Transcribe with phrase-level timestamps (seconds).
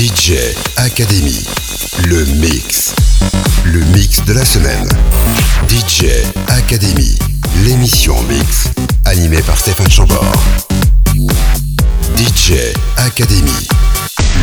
[0.00, 0.32] DJ
[0.78, 1.44] Academy,
[2.08, 2.94] le mix.
[3.66, 4.88] Le mix de la semaine.
[5.68, 6.06] DJ
[6.48, 7.18] Academy,
[7.66, 8.70] l'émission mix,
[9.04, 10.32] animée par Stéphane Chambord.
[12.16, 13.68] DJ Academy,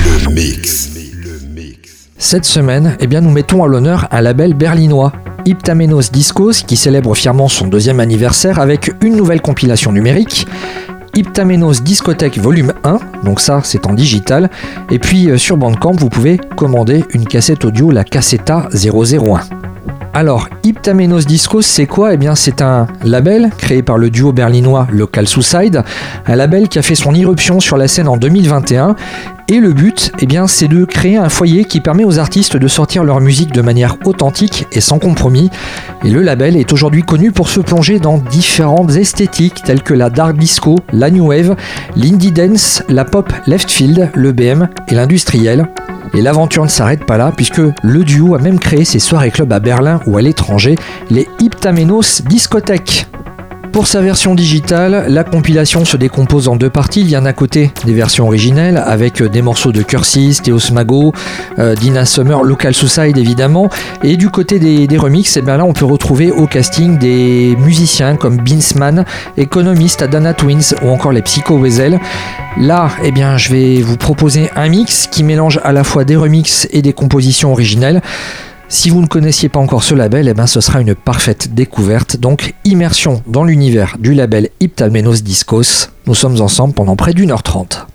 [0.06, 0.90] le mix.
[2.20, 5.12] Cette semaine, eh bien, nous mettons à l'honneur un label berlinois,
[5.48, 10.46] Iptamenos Discos, qui célèbre fièrement son deuxième anniversaire avec une nouvelle compilation numérique.
[11.18, 14.52] Iptamenos Discothèque Volume 1, donc ça c'est en digital.
[14.92, 19.40] Et puis euh, sur Bandcamp, vous pouvez commander une cassette audio, la Cassetta 001.
[20.14, 22.14] Alors, Iptamenos Discos, c'est quoi?
[22.14, 25.84] Eh bien, c'est un label créé par le duo berlinois Local Suicide,
[26.26, 28.96] un label qui a fait son irruption sur la scène en 2021.
[29.50, 32.68] Et le but, eh bien, c'est de créer un foyer qui permet aux artistes de
[32.68, 35.50] sortir leur musique de manière authentique et sans compromis.
[36.04, 40.10] Et le label est aujourd'hui connu pour se plonger dans différentes esthétiques telles que la
[40.10, 41.56] dark disco, la new wave,
[41.96, 45.70] l'indie dance, la pop left field, le BM et l'industriel.
[46.14, 49.54] Et l'aventure ne s'arrête pas là, puisque le duo a même créé ses soirées clubs
[49.54, 50.76] à Berlin ou à l'étranger,
[51.10, 53.08] les Iptamenos Discothèques.
[53.78, 57.02] Pour sa version digitale, la compilation se décompose en deux parties.
[57.02, 61.14] Il y en a côté des versions originelles avec des morceaux de Cursis, Théos Mago,
[61.60, 63.70] euh, Dina Summer, Local Suicide évidemment.
[64.02, 67.56] Et du côté des, remixes, et eh bien là on peut retrouver au casting des
[67.60, 69.06] musiciens comme Binsman,
[69.38, 72.00] Economist, Adana Twins ou encore les Psycho Weasel.
[72.60, 76.16] Là, eh bien, je vais vous proposer un mix qui mélange à la fois des
[76.16, 78.02] remixes et des compositions originelles.
[78.70, 82.18] Si vous ne connaissiez pas encore ce label, eh ben, ce sera une parfaite découverte.
[82.18, 85.90] Donc, immersion dans l'univers du label Iptalmenos Discos.
[86.06, 87.88] Nous sommes ensemble pendant près d'une heure trente.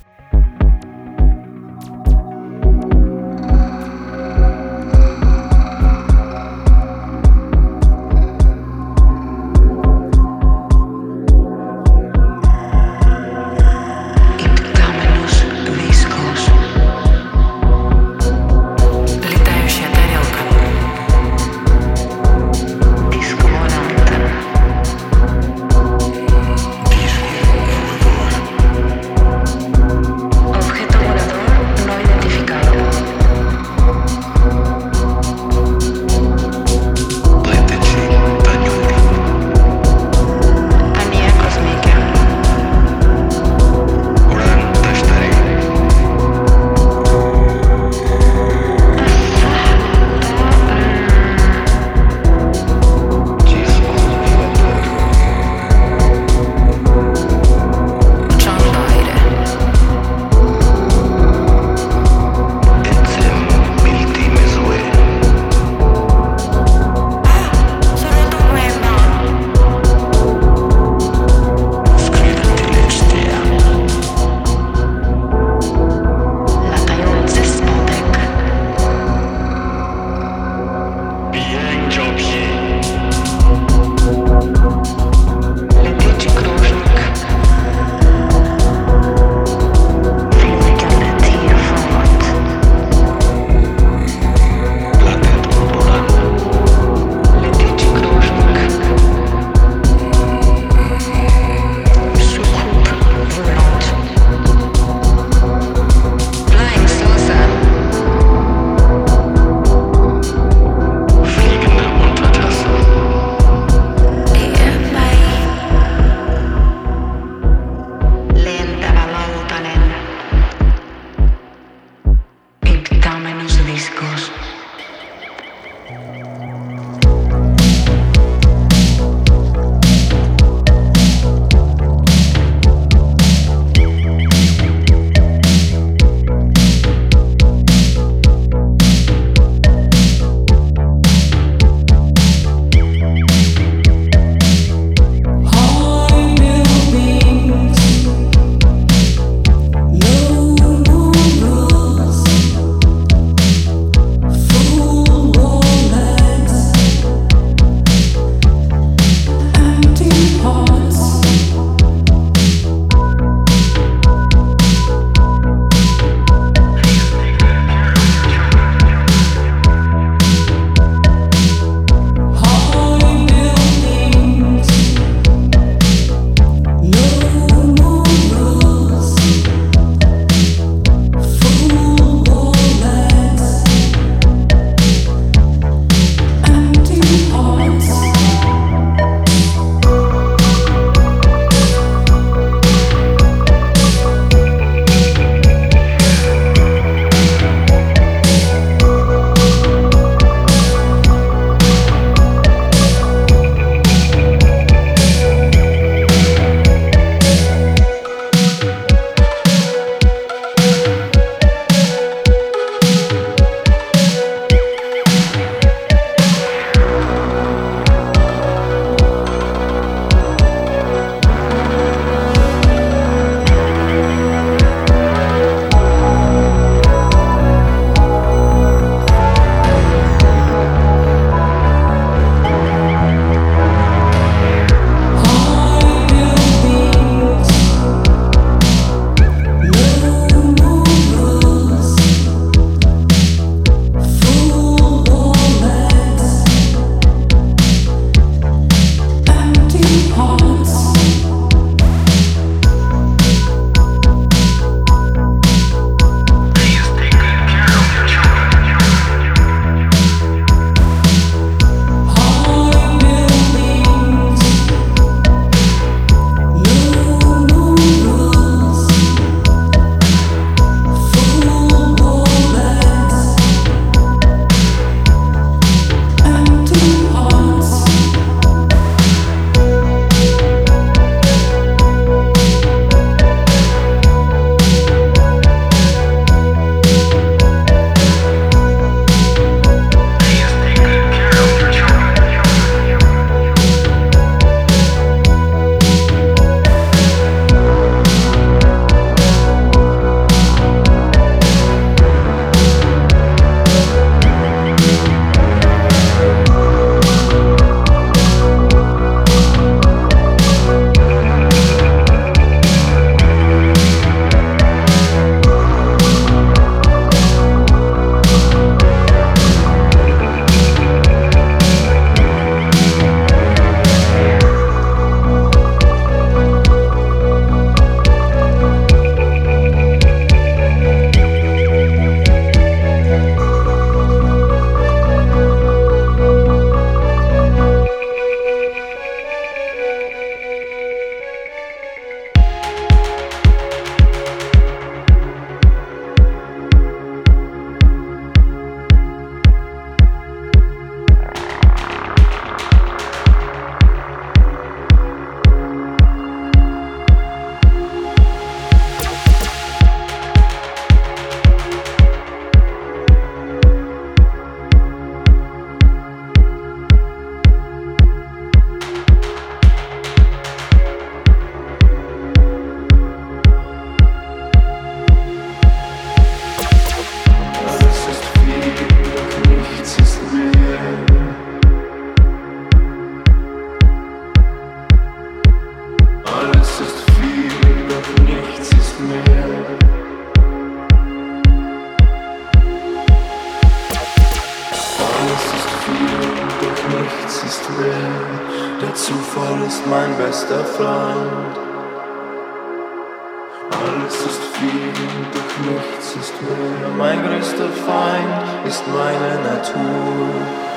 [403.72, 404.92] Alles ist viel,
[405.32, 406.88] doch nichts ist mehr.
[406.98, 410.72] Mein größter Feind ist meine Natur.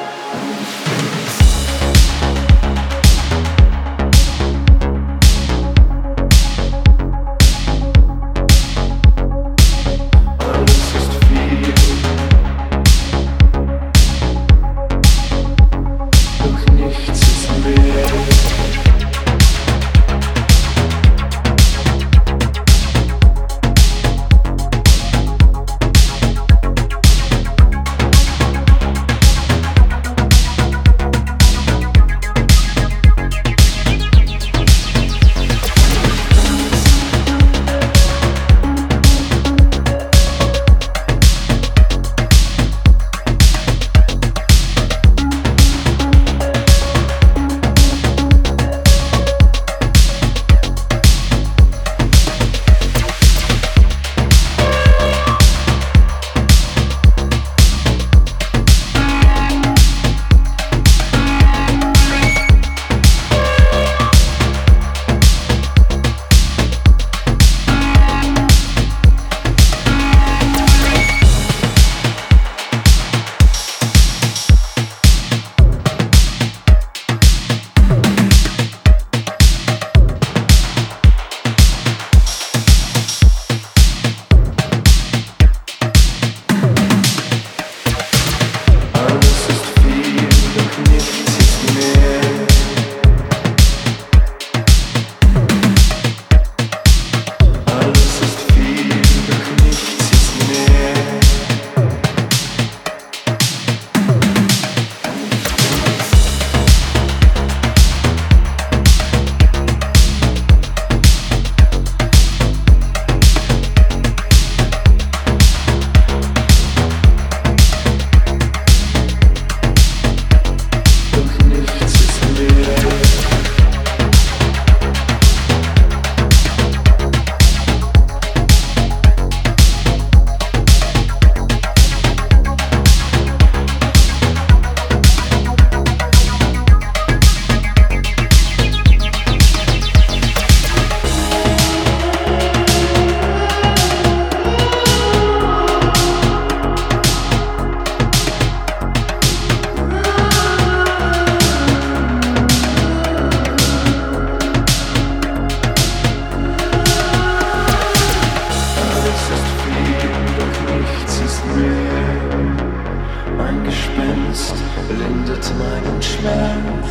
[163.37, 164.55] Ein Gespenst
[164.89, 166.89] lindet meinen Schmerz.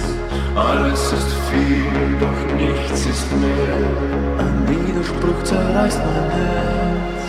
[0.54, 3.78] Alles ist viel, doch nichts ist mehr.
[4.38, 7.24] Ein Widerspruch zerreißt mein Herz.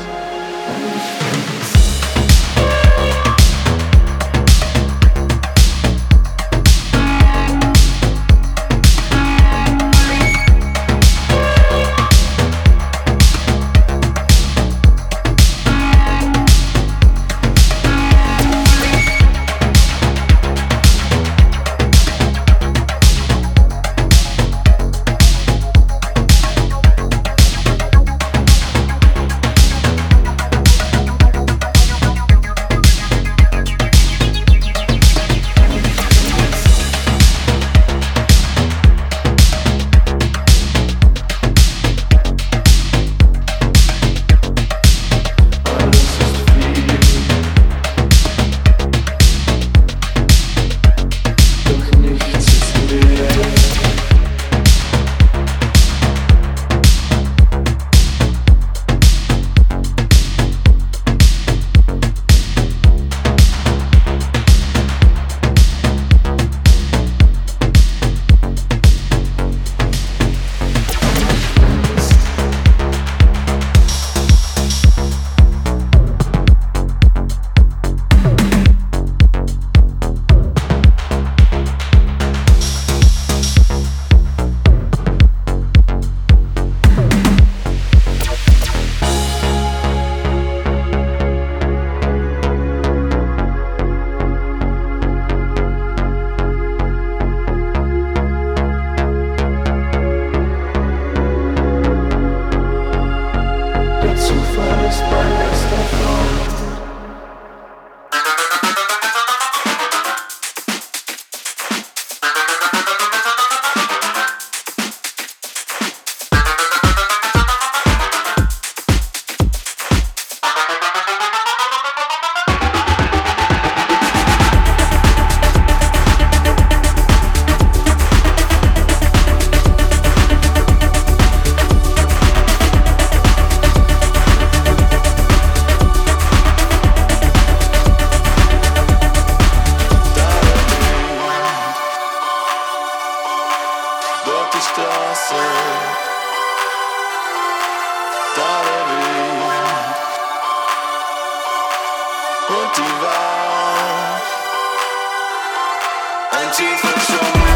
[156.37, 157.54] and Jesus show me.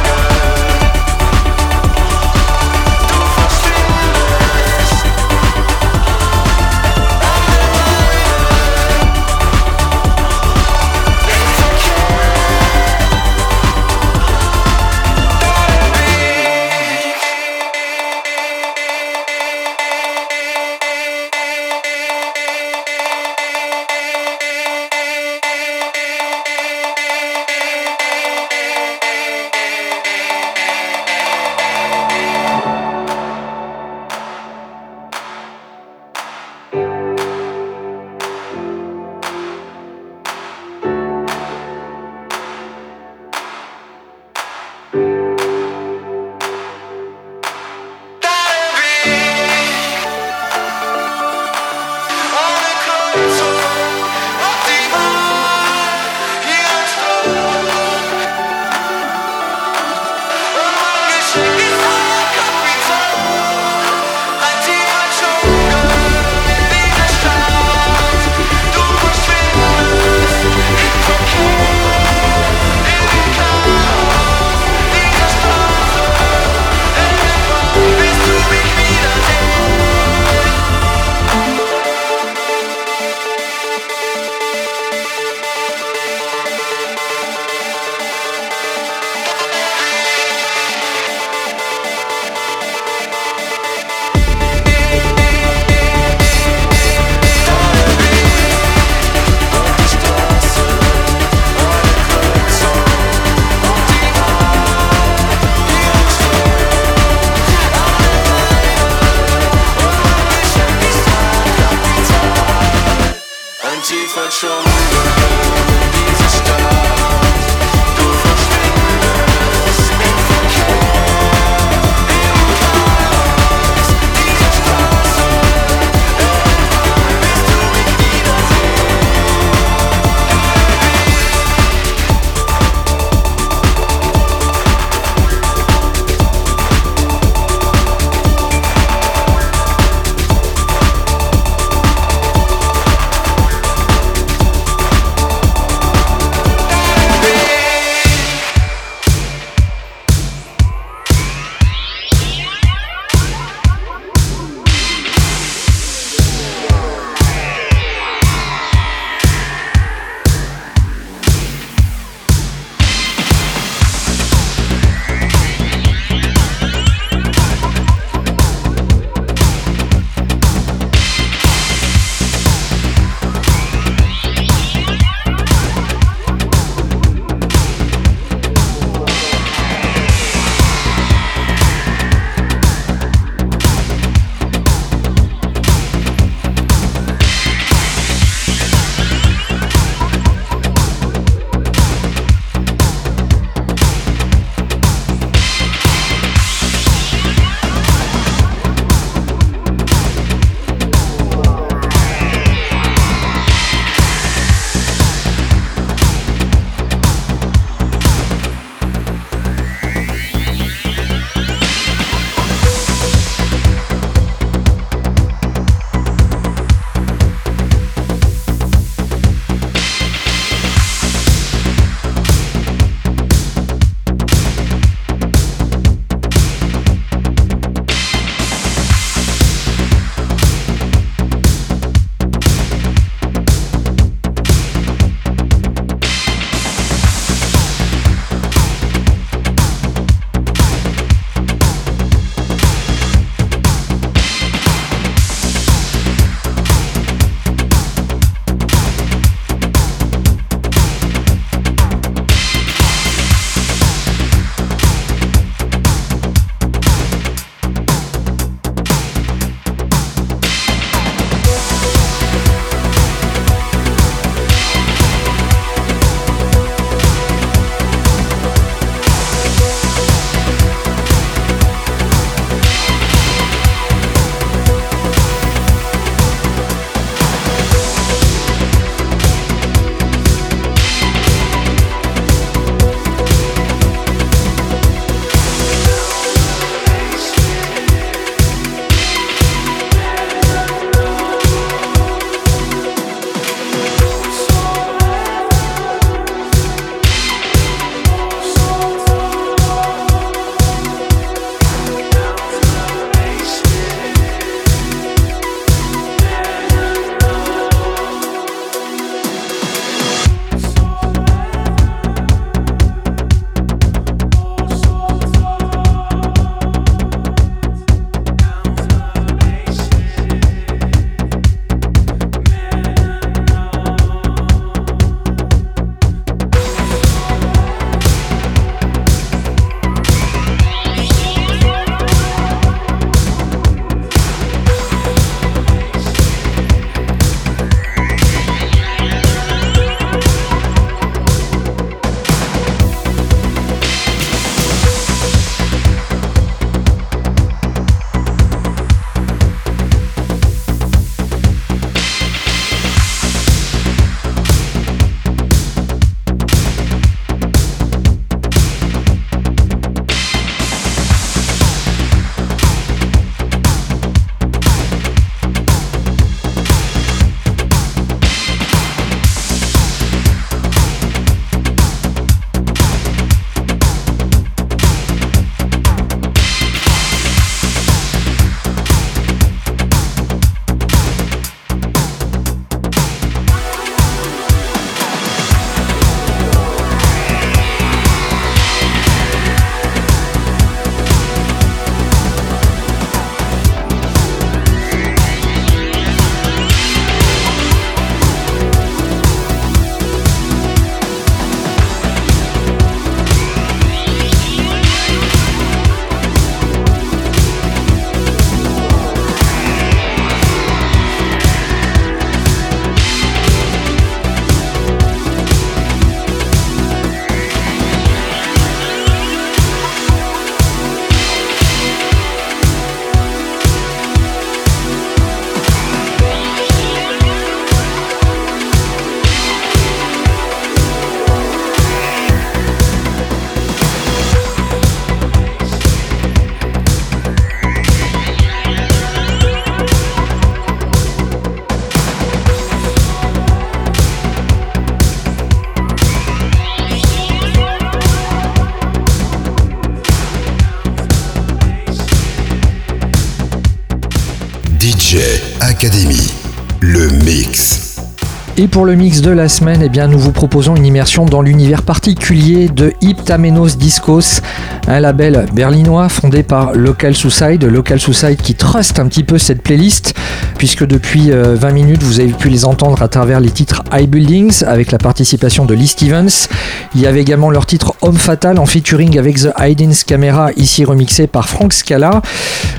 [458.61, 461.41] Et pour le mix de la semaine, eh bien, nous vous proposons une immersion dans
[461.41, 464.41] l'univers particulier de Hyptamenos Discos,
[464.85, 467.63] un label berlinois fondé par Local Suicide.
[467.63, 470.13] Local Suicide qui trust un petit peu cette playlist,
[470.57, 474.09] puisque depuis 20 euh, minutes, vous avez pu les entendre à travers les titres High
[474.09, 476.49] Buildings avec la participation de Lee Stevens.
[476.95, 480.83] Il y avait également leur titre Homme Fatal en featuring avec The Hidings Camera, ici
[480.83, 482.21] remixé par Frank Scala.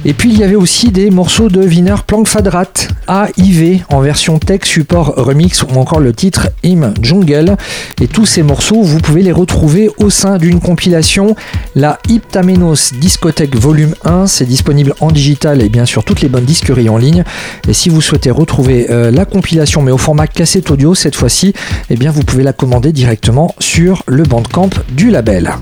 [0.05, 2.73] Et puis il y avait aussi des morceaux de Wiener Plankfadrat
[3.07, 7.57] AIV en version tech support remix ou encore le titre Im Jungle.
[8.01, 11.37] Et tous ces morceaux, vous pouvez les retrouver au sein d'une compilation,
[11.75, 14.27] la Hyptamenos Discothèque Volume 1.
[14.27, 17.25] C'est disponible en digital et bien sûr toutes les bonnes disqueries en ligne.
[17.69, 21.53] Et si vous souhaitez retrouver euh, la compilation mais au format cassette audio cette fois-ci,
[21.91, 25.53] eh bien vous pouvez la commander directement sur le bandcamp du label.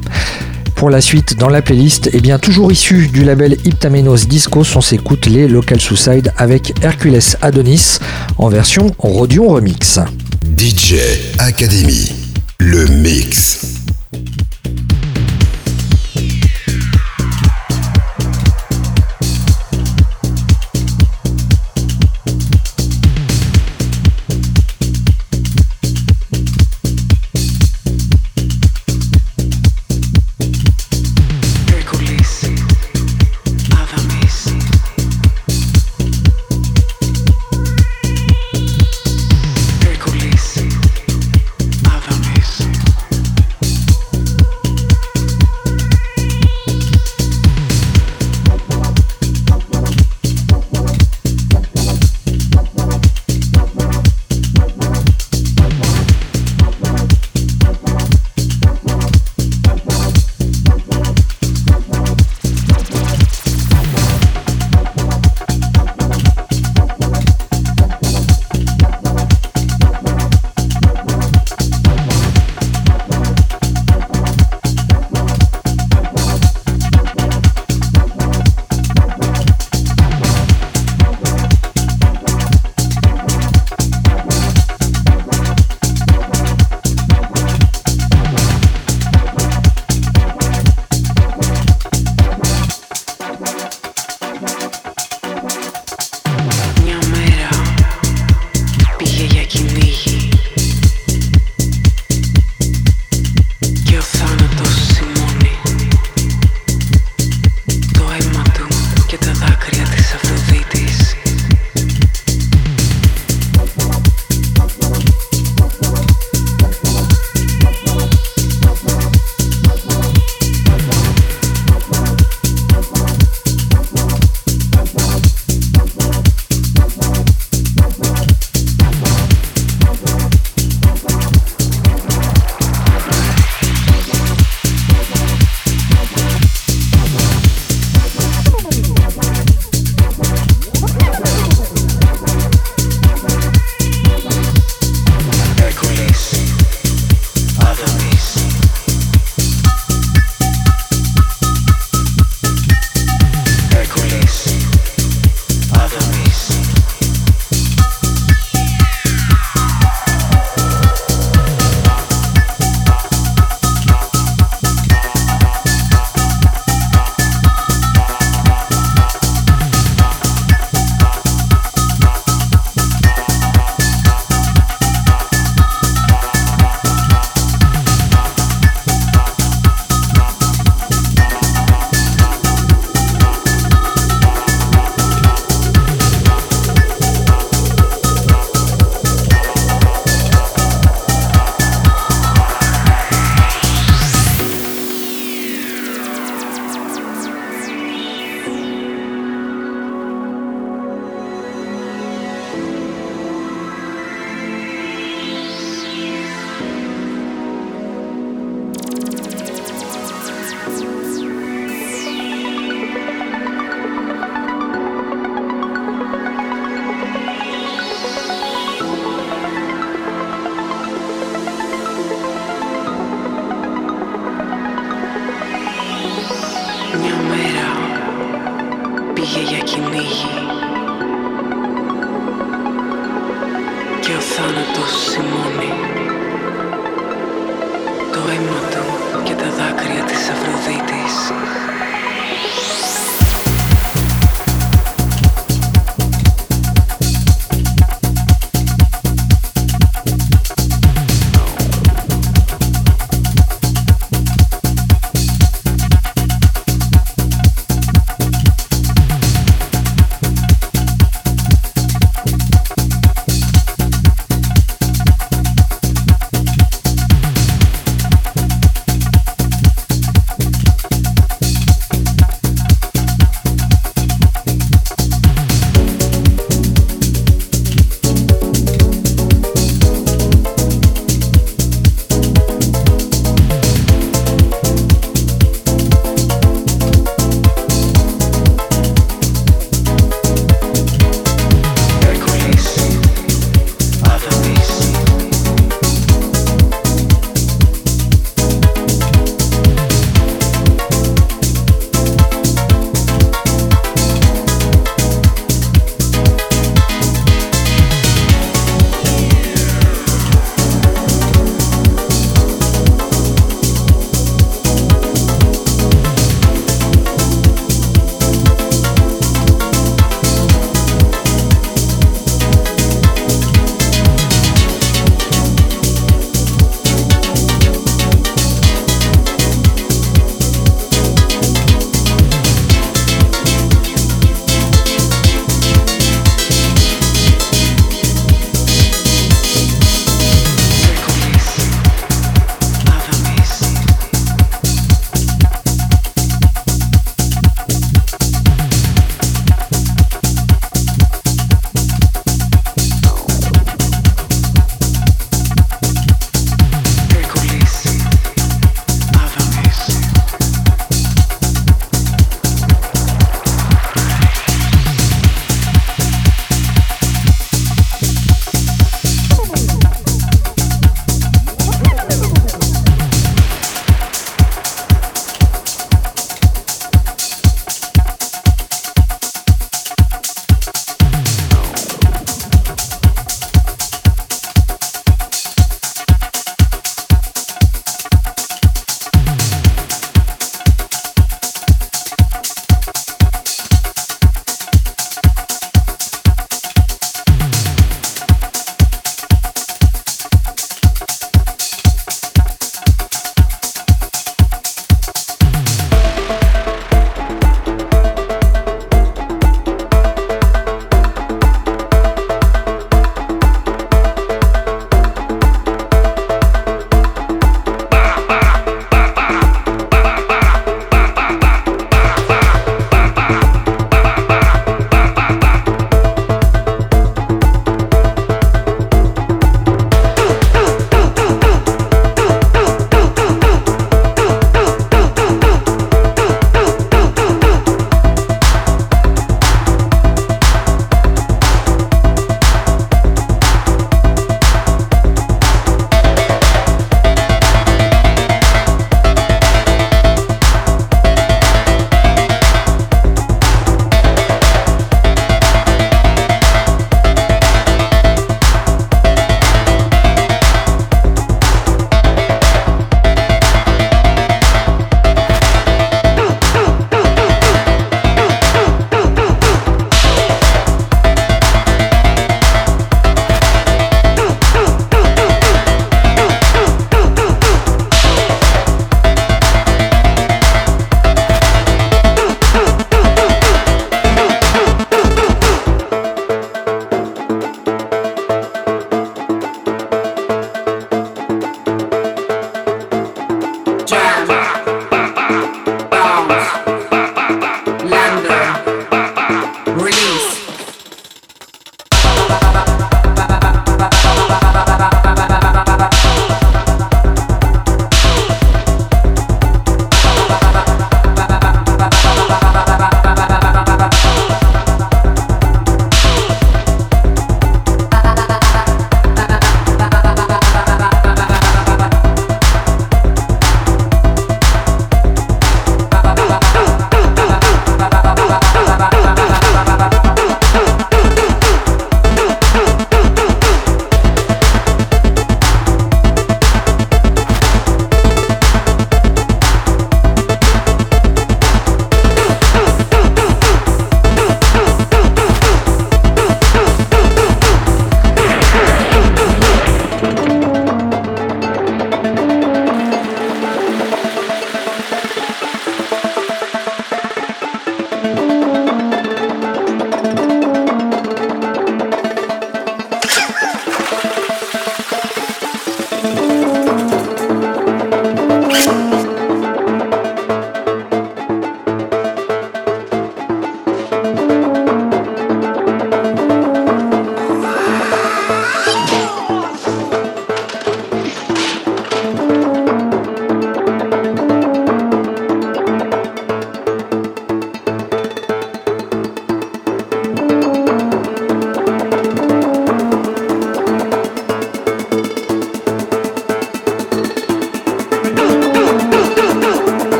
[0.79, 4.77] Pour la suite, dans la playlist, et eh bien toujours issu du label Hyptamenos Discos,
[4.77, 7.99] on s'écoute les Local Suicide avec Hercules Adonis
[8.39, 9.99] en version Rodion Remix.
[10.57, 10.95] DJ
[11.39, 12.13] Academy,
[12.61, 13.88] le mix.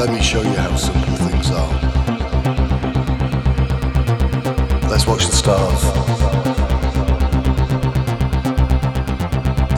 [0.00, 1.72] Let me show you how simple things are.
[4.88, 5.84] Let's watch the stars.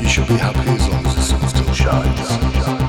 [0.00, 2.81] You should be happy as long as the sun still shines.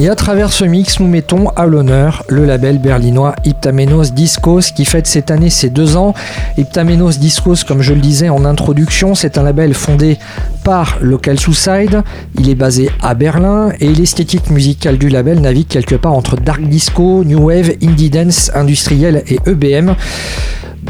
[0.00, 4.86] Et à travers ce mix, nous mettons à l'honneur le label berlinois Iptamenos Discos qui
[4.86, 6.14] fête cette année ses deux ans.
[6.56, 10.16] Iptamenos Discos, comme je le disais en introduction, c'est un label fondé
[10.64, 12.02] par Local Suicide.
[12.38, 16.62] Il est basé à Berlin et l'esthétique musicale du label navigue quelque part entre dark
[16.62, 19.96] disco, new wave, indie dance, industriel et EBM.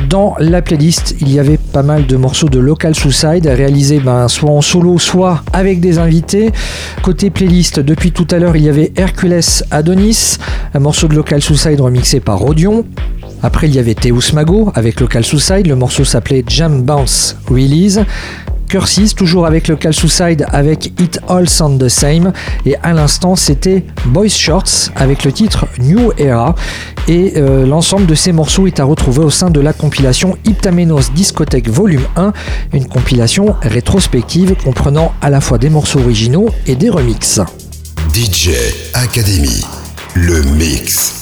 [0.09, 4.29] Dans la playlist, il y avait pas mal de morceaux de Local Suicide réalisés ben,
[4.29, 6.53] soit en solo, soit avec des invités.
[7.03, 9.41] Côté playlist, depuis tout à l'heure, il y avait Hercules
[9.71, 10.37] Adonis,
[10.75, 12.85] un morceau de Local Suicide remixé par Rodion.
[13.43, 18.01] Après, il y avait Teus Mago avec Local Suicide, le morceau s'appelait Jam Bounce Release.
[18.71, 22.33] Cursis, toujours avec le Cal Suicide avec It All Sound the Same.
[22.65, 26.55] Et à l'instant, c'était Boys Shorts avec le titre New Era.
[27.09, 31.11] Et euh, l'ensemble de ces morceaux est à retrouver au sein de la compilation Iptamenos
[31.13, 32.33] Discothèque Volume 1,
[32.73, 37.41] une compilation rétrospective comprenant à la fois des morceaux originaux et des remixes.
[38.15, 38.51] DJ
[38.95, 39.65] Academy,
[40.15, 41.20] le mix.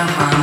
[0.00, 0.39] the harm.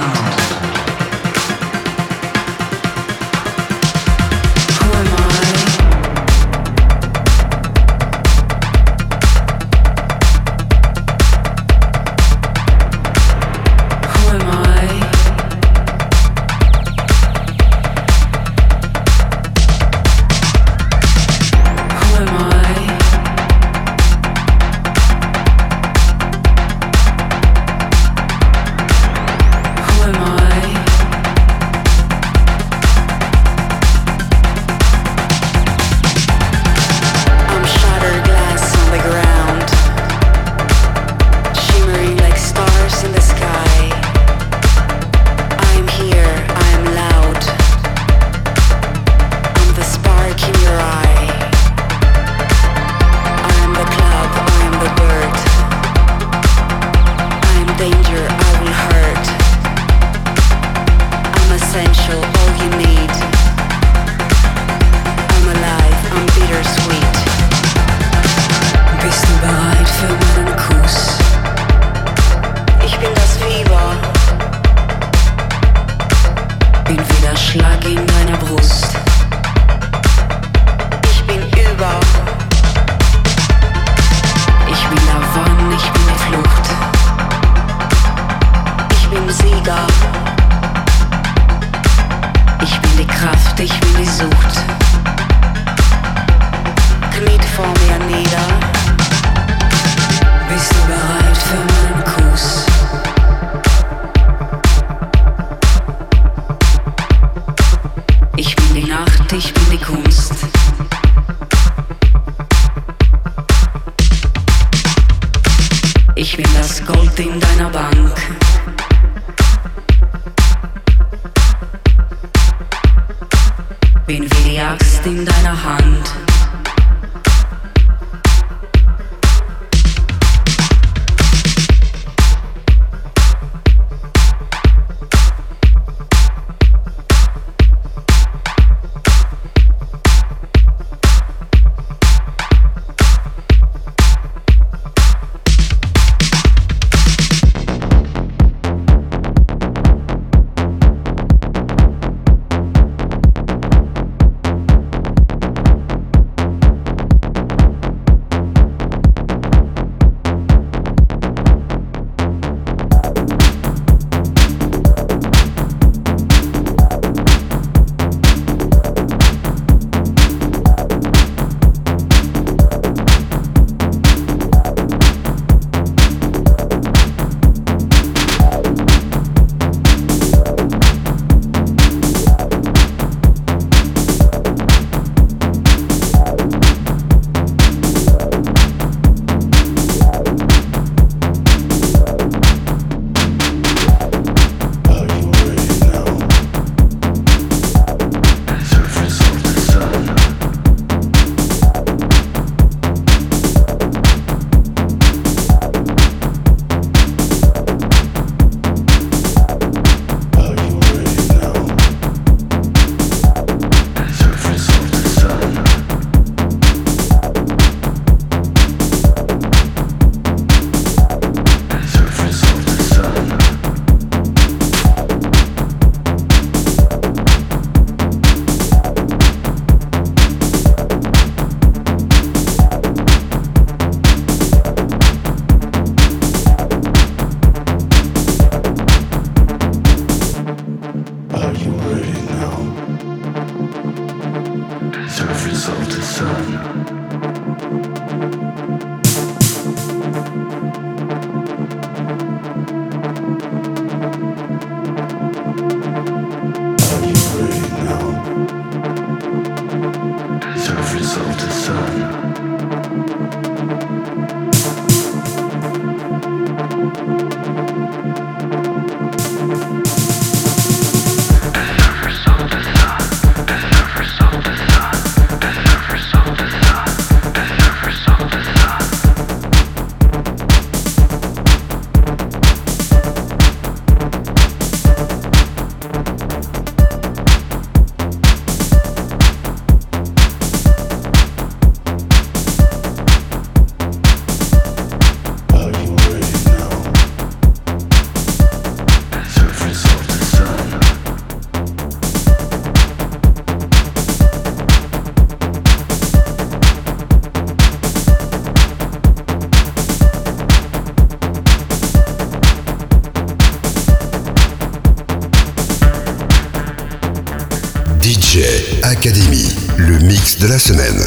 [320.58, 321.04] La semaine.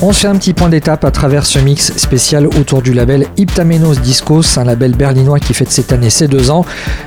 [0.00, 3.26] On se fait un petit point d'étape à travers ce mix spécial autour du label
[3.36, 6.64] Iptamenos Discos, un label berlinois qui fête cette année ses deux ans.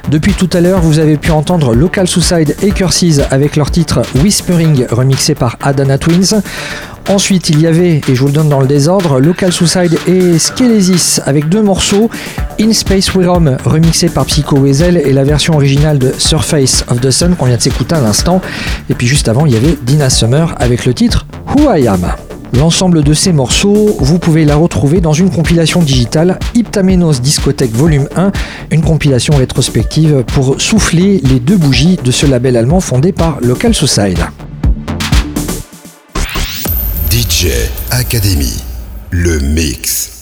[0.10, 4.03] Depuis tout à l'heure, vous avez pu entendre Local Suicide et Curses avec leur titre
[4.24, 6.41] Whispering remixé par Adana Twins.
[7.10, 10.39] Ensuite, il y avait, et je vous le donne dans le désordre, Local Suicide et
[10.39, 12.10] Skelesis avec deux morceaux,
[12.60, 17.01] In Space We Roam remixé par Psycho Weasel et la version originale de Surface of
[17.01, 18.41] the Sun qu'on vient de s'écouter à l'instant.
[18.89, 22.27] Et puis juste avant, il y avait Dina Summer avec le titre Who I Am.
[22.54, 28.08] L'ensemble de ces morceaux, vous pouvez la retrouver dans une compilation digitale Iptamenos Discothèque Volume
[28.16, 28.32] 1,
[28.72, 33.74] une compilation rétrospective pour souffler les deux bougies de ce label allemand fondé par Local
[33.74, 34.20] Suicide.
[37.12, 37.48] DJ
[37.91, 38.64] Academy,
[39.12, 40.14] le mix.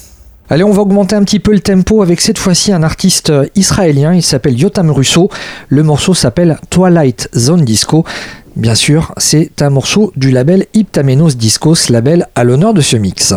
[0.49, 4.13] Allez, on va augmenter un petit peu le tempo avec cette fois-ci un artiste israélien,
[4.13, 5.29] il s'appelle Yotam Russo.
[5.69, 8.05] Le morceau s'appelle Twilight Zone Disco.
[8.55, 13.33] Bien sûr, c'est un morceau du label Iptamenos Discos, label à l'honneur de ce mix.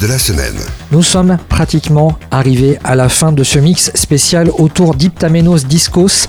[0.00, 0.56] De la semaine.
[0.92, 6.26] Nous sommes pratiquement arrivés à la fin de ce mix spécial autour d'Iptamenos Discos,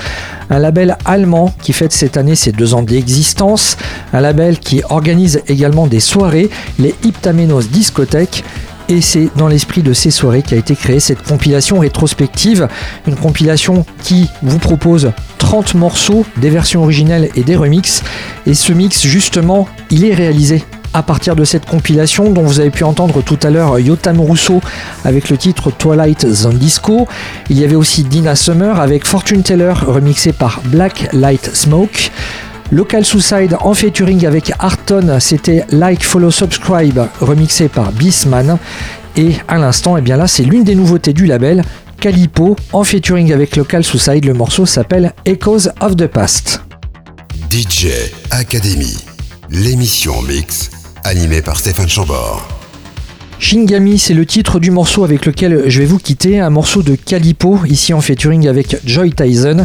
[0.50, 3.78] un label allemand qui fête cette année ses deux ans d'existence,
[4.14, 6.50] un label qui organise également des soirées,
[6.80, 8.44] les Iptamenos Discothèques.
[8.90, 12.70] Et c'est dans l'esprit de ces soirées qu'a été créée cette compilation rétrospective,
[13.06, 18.02] une compilation qui vous propose 30 morceaux, des versions originelles et des remixes.
[18.46, 22.70] Et ce mix, justement, il est réalisé à partir de cette compilation dont vous avez
[22.70, 24.62] pu entendre tout à l'heure Yotam Rousseau
[25.06, 27.08] avec le titre Twilight Zone Disco.
[27.50, 32.12] Il y avait aussi Dina Summer avec Fortune Teller remixé par Black Light Smoke.
[32.72, 38.58] Local Suicide en featuring avec Arton, c'était Like Follow Subscribe remixé par Beastman.
[39.16, 41.64] Et à l'instant, et eh bien là, c'est l'une des nouveautés du label,
[42.00, 44.26] Calipo en featuring avec Local Suicide.
[44.26, 46.62] Le morceau s'appelle Echoes of the Past.
[47.50, 47.88] DJ
[48.32, 48.98] Academy,
[49.50, 50.77] l'émission mix
[51.08, 52.46] animé par Stéphane Chambord.
[53.40, 56.96] Shingami, c'est le titre du morceau avec lequel je vais vous quitter, un morceau de
[56.96, 59.64] Calipo, ici en featuring avec Joy Tyson.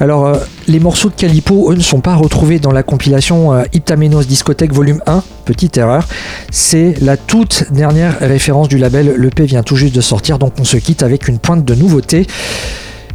[0.00, 0.36] Alors, euh,
[0.66, 4.72] les morceaux de Calipo, eux, ne sont pas retrouvés dans la compilation euh, Iptamenos Discothèque
[4.72, 6.06] Volume 1, petite erreur.
[6.50, 10.54] C'est la toute dernière référence du label, le P vient tout juste de sortir, donc
[10.58, 12.26] on se quitte avec une pointe de nouveauté.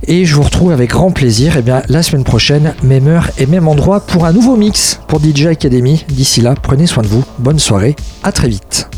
[0.06, 3.46] Et je vous retrouve avec grand plaisir eh bien, la semaine prochaine, même heure et
[3.46, 6.06] même endroit pour un nouveau mix pour DJ Academy.
[6.10, 8.90] D'ici là, prenez soin de vous, bonne soirée, à très vite.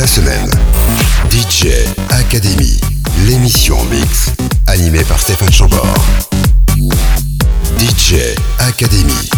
[0.00, 0.50] La semaine.
[1.30, 1.68] DJ
[2.08, 2.80] Academy,
[3.26, 4.30] l'émission mix,
[4.66, 5.94] animée par Stéphane Chambord.
[7.78, 9.29] DJ Academy.